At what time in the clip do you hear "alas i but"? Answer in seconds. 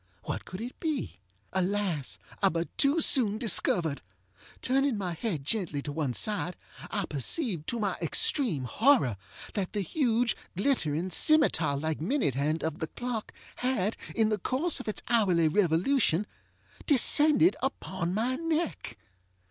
1.53-2.75